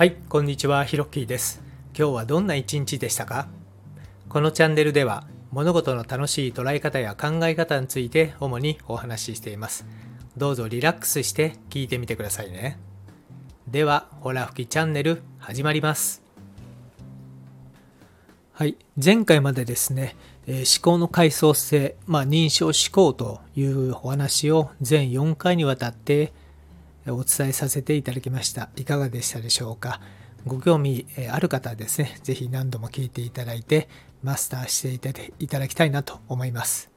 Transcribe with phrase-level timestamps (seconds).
[0.00, 1.60] はい、こんにちは、ひろっきーです。
[1.94, 3.48] 今日はどんな一日でしたか？
[4.30, 9.84] このチャンネルでは物事の楽しい捉え方や考え方について主にお話ししています。
[10.38, 12.78] どうぞリラックスして聞いてみてくださいね。
[13.68, 16.22] では、ほら吹きチャンネル始まります。
[18.52, 26.32] はい、前回までですね、えー思考の階層性、まあ、認証思考というお話を全4回にわたって
[27.08, 28.68] お伝えさせていただきました。
[28.76, 30.00] いかがでしたでしょうか？
[30.46, 33.88] ご興味ある方はですね、ぜひ何度も聞いていただいて、
[34.22, 36.90] マスターしていただいただきたいなと思います。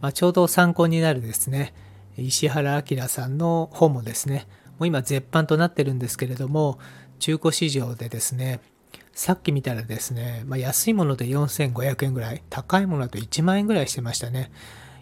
[0.00, 1.72] まあ、ちょうど参考になるですね、
[2.16, 4.46] 石原明さんの本もですね、
[4.78, 6.78] もう今絶版となってるんですけれども、
[7.18, 8.60] 中古市場でですね、
[9.12, 14.50] さっき見たらですね、まあ、安いもので4500円ぐらい、高いものだと1万円ぐらいしてましたね。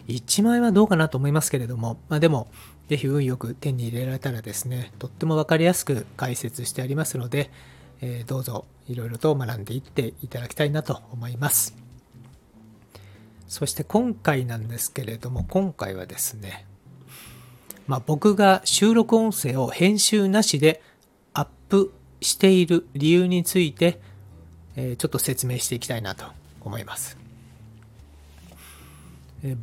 [0.07, 2.47] 1万円はどうかなと思いますけれども、まあ、でも、
[2.89, 7.49] ぜひ運よく手に入れられたらですね、とっても分かりやすく解説してありますので、
[8.01, 11.73] えーどうぞいろいろと学んでいっていただきたいなと思います。
[13.47, 16.65] そして今回なんですけれども、今回はですね、
[17.87, 20.81] まあ、僕が収録音声を編集なしで
[21.33, 24.01] アップしている理由について、
[24.75, 26.25] えーちょっと説明していきたいなと
[26.61, 27.22] 思います。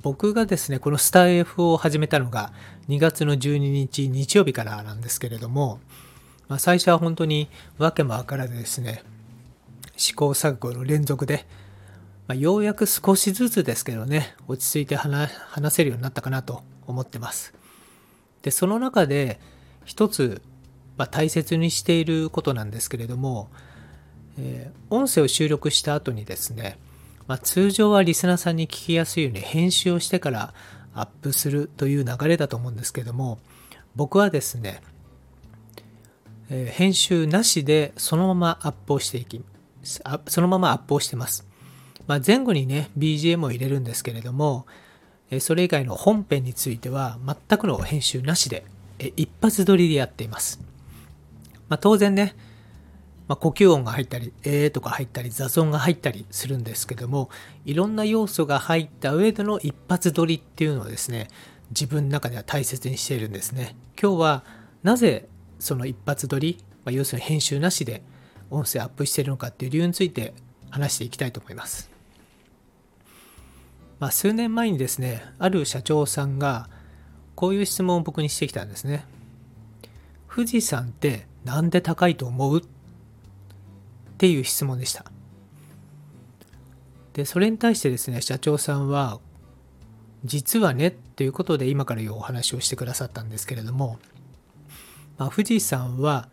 [0.03, 2.53] 僕がですね、このスター F を始めたのが
[2.89, 5.81] 2月の12日日曜日からなんですけれども、
[6.49, 9.03] まあ、最初は本当に訳もわからずですね、
[9.97, 11.47] 試行錯誤の連続で、
[12.29, 17.55] まあ、ようやく少しずつですけどね、落ち着いて話話せるようになったかなと思ってます。
[18.43, 19.41] で、その中で
[19.87, 20.43] 一つ、
[20.99, 23.49] まあ、大切にしていることなんですけれども、
[24.39, 26.77] えー音声を収録した後にですね、
[27.31, 30.53] まあ、通常はリスナーさんに聞きやすいように編集をしてから
[30.93, 33.39] アップするという流れだと思うんですけども、
[33.95, 34.83] 僕はですね、
[36.49, 39.45] えー編集なしでそのままアップをしていき、
[40.27, 41.47] そのままアップをしてます。
[42.09, 44.67] まあ、前後にね、BGM を入れるんですけれども、
[45.39, 48.65] それ以外の本編については全くの編集なしで、
[49.15, 50.61] 一発撮りでやっています。
[51.69, 52.35] まあ、当然ね、
[53.31, 57.31] まあ、呼吸音が入ったり、えーとか入ったり、雑音が入ったりするんですけども、
[57.65, 61.29] いろんな要素が入った上での一発撮りっていうのをですね、
[61.69, 63.77] 自分の中では大切にしているんですね。
[64.03, 64.45] 今日は
[64.83, 65.29] なぜ
[65.61, 68.03] その一発撮り、まあ、要するに編集なしで
[68.51, 70.35] 音声アップしているのかっていう理由について
[70.69, 71.89] 話していきたいと思います。
[74.01, 76.69] まあ、数年前にですね、ある社長さんが
[77.37, 79.05] こういう質問を僕にしてきたんですね。
[80.29, 82.63] 富士山ってなんで高いと思う？
[84.21, 85.07] っていう質問でした。
[87.15, 89.19] で、それに対してですね、社長さんは、
[90.27, 93.99] 実はねっていうことで今から言うお話をしてくださったんですけれども、
[95.17, 96.29] まあ、富士山は、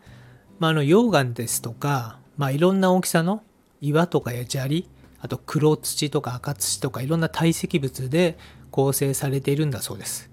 [0.60, 3.42] まあ、あの溶岩ですとか、まあ、いろんな大きさの
[3.80, 4.90] 岩とかや砂利、
[5.22, 8.38] あと黒土とか赤土とかいろんな堆積物で
[8.70, 10.30] 構成されているんだそうです。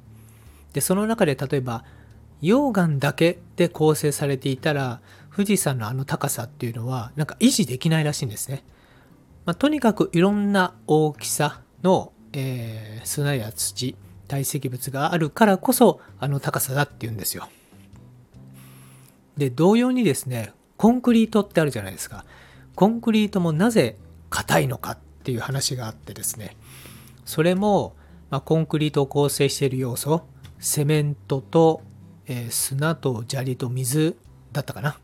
[0.72, 1.84] で、その中で例えば
[2.42, 5.00] 溶岩だけで構成されていたら
[5.34, 8.64] 富士山のあの高さっていうのはなんか維持できないらしいんですね。
[9.44, 13.96] まあ、とにかくいろんな大きさの、えー砂や土
[14.28, 17.48] 堆積物があるからこそあの高さだっていうんですよ。
[19.36, 22.24] で同様にですねコンクリートってあるじゃないですか。
[22.74, 23.96] コンクリートもなぜ
[24.30, 26.56] 硬いのかっていう話があってですね
[27.24, 27.94] それも、
[28.30, 30.22] まあ、コンクリートを構成している要素
[30.58, 31.82] セメントと、
[32.26, 34.16] えー砂と砂利と水
[34.52, 34.98] だったかな、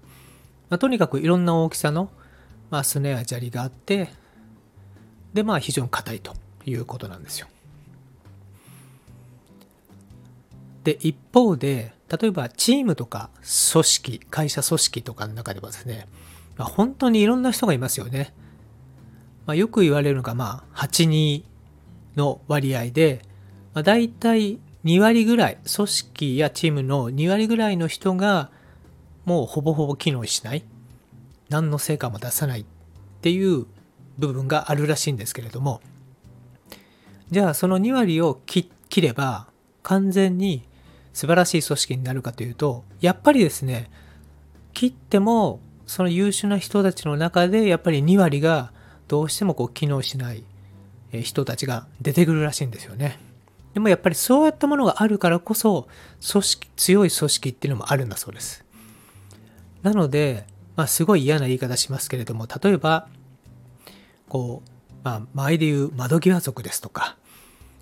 [0.68, 2.10] まあ、とにかくいろんな大きさの、
[2.70, 4.10] まあ、砂や砂利があって
[5.34, 7.48] でまあ非常に硬いということなんですよ。
[10.84, 13.30] で一方で例えばチームとか
[13.72, 16.08] 組織会社組織とかの中ではですね、
[16.56, 18.32] まあ、本当にいろんな人がいますよね、
[19.46, 21.44] まあ、よく言われるのがまあ82
[22.16, 23.22] の割合で、
[23.74, 28.50] まあ、大体2割ぐらい組織やチームの2割ぐらいの人が
[29.24, 30.64] もうほぼほぼ機能しない
[31.50, 32.64] 何の成果も出さないっ
[33.20, 33.66] ていう
[34.18, 35.80] 部分があるらしいんですけれども
[37.30, 39.48] じゃあその2割を切れば
[39.82, 40.62] 完全に
[41.12, 43.90] 素晴らしい組織になるかというとやっぱりですね
[44.72, 48.72] 切ってもその優秀な人たちの中でやっぱり2割が
[49.08, 50.44] どうしてもこう機能しない
[51.12, 53.18] 人たちが出てくるらしいんですよね。
[53.74, 55.88] でもやっぱりそういったものがあるからこそ
[56.32, 58.64] 組織強い組織っていうのもあるんだそうです。
[59.82, 60.46] なので、
[60.76, 63.08] まあ、すごい嫌な言い方しますけれども例えば
[64.28, 64.70] こう、
[65.02, 67.16] まあ、前で言う窓際族ですとか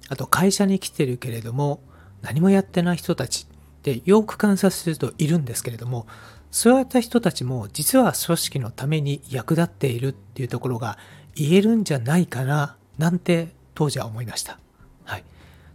[0.09, 1.81] あと会社に来てるけれども
[2.23, 6.07] 何もやってない人たちってよく観察するといるんですけれども
[6.51, 10.99] そういった人たちも実は組織のために役立っているっていうところが
[11.35, 14.59] 言えるんじゃないかななんて当時は思いました。
[15.05, 15.25] はい。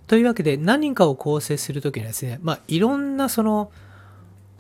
[0.08, 3.72] というわけで何かを構成するときにはですね、まあいろんなその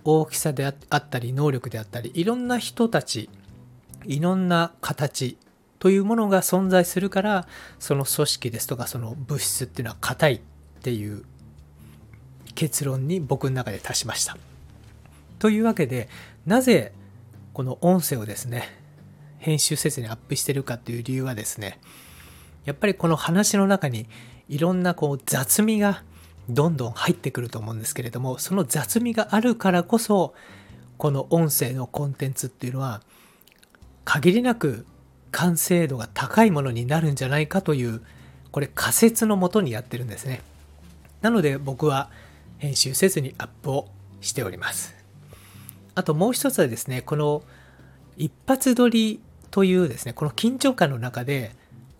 [0.05, 3.29] 大きさであったり能力であったりいろんな人たち
[4.05, 5.37] いろんな形
[5.79, 7.47] というものが存在するから
[7.79, 10.41] その組織ですとかその物質っていうのは硬いっ
[10.81, 11.23] ていう
[12.55, 14.37] 結論に僕の中で達しました。
[15.39, 16.07] というわけで
[16.45, 16.93] なぜ
[17.53, 18.69] この音声をですね
[19.39, 21.79] 編集せずにアップしてるかっていう理由はですね
[22.65, 24.07] やっぱりこの話の中に
[24.49, 26.03] いろんなこう雑味が
[26.49, 30.33] どんどん入ってくると思うんですけれどもその雑味があるからこそ
[30.97, 33.01] この音声のコンテンツっていうのは
[34.05, 34.85] 限りなく
[35.31, 38.01] 完成度が高いものになるんじゃないかという
[38.51, 40.41] これ仮説のもとにやってるんですね。
[41.21, 42.09] なので僕は
[42.59, 43.87] 編集せずにアップを
[44.21, 45.03] しております。
[45.95, 47.43] あともう一つはですね、この
[48.17, 51.51] 一発撮りというですね、この緊張感の中で、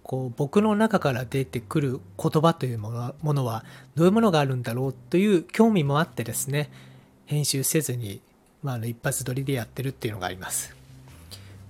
[0.04, 3.64] こう僕の中から出てくる言葉というものものは
[3.96, 6.70] どういうものがあるんだろうという興味もあってですね、
[7.26, 8.22] 編集せずに、
[8.62, 10.76] まあ、の一発撮りでやってるっていうのがあります。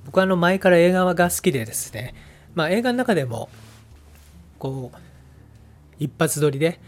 [0.06, 2.14] 僕はあの前から映画が好きでですね、
[2.56, 3.50] まあ、映画の中でも
[4.60, 4.98] こう
[6.00, 6.80] 一発撮りで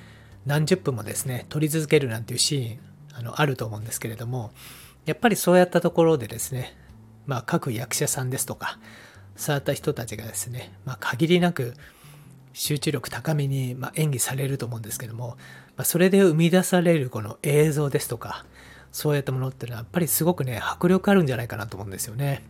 [0.45, 2.79] 何十分もですね撮り続けるなんていうシーン
[3.13, 4.51] あのあると思うんですけれども
[5.05, 6.75] やっぱりそうやったところでですね、
[7.25, 8.79] まあ、各役者さんですとか、
[9.35, 11.73] そういった人たちがですね、まあ、限りなく
[12.53, 15.37] 集中力高めに、ま演技されると思うんですけども、
[15.75, 18.45] ま、それで生み出されるこの映像ですとか、
[18.93, 22.43] そういったものっていうのはやっぱりすごくね、迫力あるんじゃないかなと思うんですよね。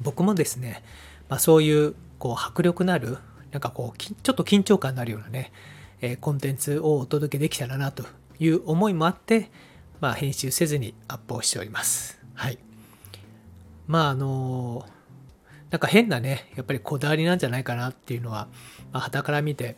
[0.00, 0.84] 僕もですね、
[1.28, 3.18] まあ、そういうこう迫力のある、
[3.50, 5.52] なんかこう、ちょっと緊張感のあるようなね、
[6.00, 8.04] え、コンテンツをお届けできたらなと
[8.38, 9.50] いう思いもあって、
[10.00, 12.20] まあ、編集せずにアップをしております。
[12.34, 12.58] はい。
[13.88, 14.86] まあ、あの、
[15.70, 18.48] なんか変なね、やっぱりこだわりなんじゃないかなっていうのは、
[18.92, 19.76] まあ、旗から見て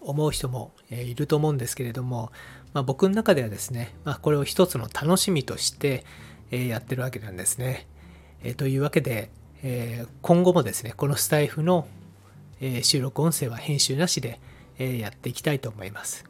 [0.00, 2.32] 思う人もいると思うんですけれども、
[2.72, 6.04] まあ、僕の中ではですね、まあ、これを一つの楽しみとして
[6.50, 7.86] やってるわけなんですね。
[8.42, 9.30] えというわけで、
[9.62, 11.86] え今後もですね、このスタイフの
[12.82, 14.38] 収録音声は編集なしで
[14.78, 16.24] やっていきたいと思います。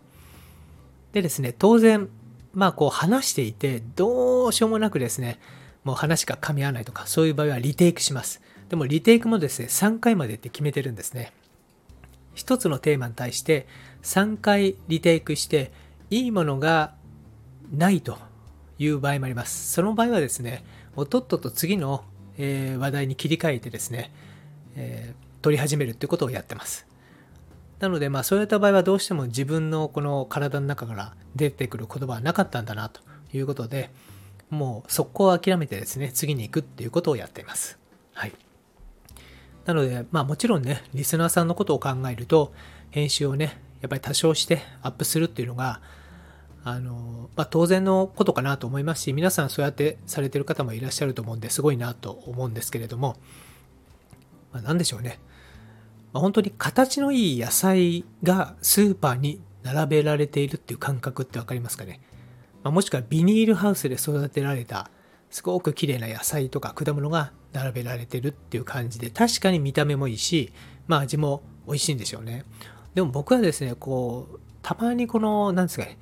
[1.12, 2.08] でですね、当然、
[2.52, 5.40] まあこう話していて、どうしようもなくですね、
[5.82, 8.40] もう話が噛み合わないとか、そういう場合はリテイクします。
[8.68, 11.32] でもリテイクもですね、3回までって決めてるんですね。
[12.34, 13.66] 一つのテーマに対して
[14.02, 15.72] 3回リテイクして、
[16.10, 16.94] いいものが
[17.72, 18.18] ないと
[18.78, 19.72] いう場合もあります。
[19.72, 20.64] その場合はですね、
[20.96, 22.04] もうとっとと次の、
[22.36, 24.12] え話題に切り替えてですね、
[24.76, 26.86] えー、取り始めるっていうことをやってます。
[27.78, 33.00] なので、まあ、そういった場合はどうしても自分のこの体の中から出てくる言葉はなかったんだなと
[33.32, 33.90] いうことで、
[34.50, 37.78] もう速攻諦めてですね、次に行くっていうことをやっています。
[38.14, 38.32] はい。
[39.66, 42.52] なので、まあもちろんね、リスナーさんのことを考えると、
[42.90, 45.80] 編集をね、やっぱり多少してアップするっていうのが、
[46.64, 53.16] あの、まあ当然のことかなと思いますし、皆さんそうやってされてる方もいらっしゃると思うんで、すごいなと思うんですけれども、
[54.52, 55.18] まあ、何でしょうね。
[56.14, 62.00] まあ、本当に形のいい野菜がスーパーに並べられているっていう感覚って分かりますかね、
[62.62, 64.90] ま、もしくはビニールハウスで育てられた
[65.30, 70.52] すごく綺麗な野菜とか果物が並べられてるっていう感じで確かに見た目もいいし、
[70.86, 72.44] まあ、味も美味しいんでしょうね
[72.94, 75.98] でも僕はですねこうたまにこの何ですかね、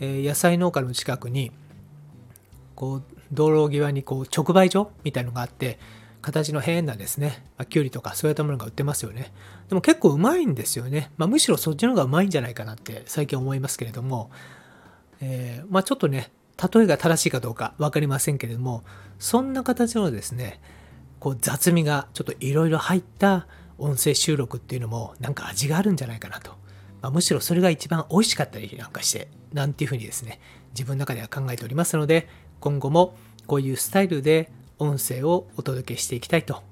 [0.00, 1.52] えー、野菜農家の近くに
[2.74, 5.78] こう道路際にこう直売所みたいのがあって
[6.24, 9.30] 形の変なですね、まあ、きゅうりとかそういったものが売ってますよね。
[9.68, 11.10] でも結構うまいんですよね。
[11.18, 14.30] まあ、むしろそっちの方がうまいんじゃないかなって最近思いますけれども、
[15.20, 18.84] えー、まあ、ちょっとね、例えが正しいかどうか分かりませんけれども、
[19.18, 20.60] そんな形のですね、
[21.20, 23.46] こう雑味がちょっといろいろ入った
[23.78, 26.52] 音声収録っていうのもなんか味があるんじゃないかなと。
[27.02, 32.28] まあ、むしろそれが一番美味しかったりなんかして、なんていうふうにですね、自分の中では考えておりますので、
[32.60, 36.62] 今後もこういうスタイルで音声をお届けしていきたいと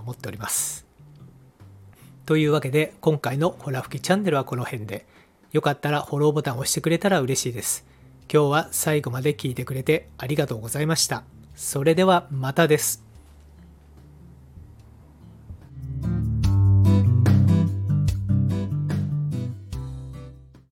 [0.00, 0.86] 思っております。
[2.24, 5.06] というわけで今回のホラ吹きチャンネルはこの辺で
[5.52, 7.86] よかったらフォローボタンを押してくれたら嬉しいです。
[8.32, 11.24] 今日は最後まで聞いてくれてありがとうございました。
[11.54, 13.05] それではまたです。